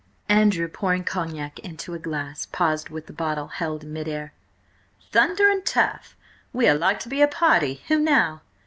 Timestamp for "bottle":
3.15-3.49